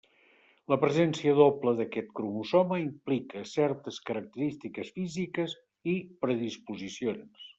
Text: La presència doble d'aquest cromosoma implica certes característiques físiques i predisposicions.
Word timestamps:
La 0.71 0.77
presència 0.83 1.33
doble 1.39 1.73
d'aquest 1.79 2.09
cromosoma 2.19 2.79
implica 2.85 3.43
certes 3.51 4.01
característiques 4.09 4.91
físiques 4.97 5.57
i 5.95 5.97
predisposicions. 6.25 7.49